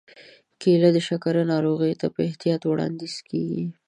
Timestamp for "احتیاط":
2.29-2.61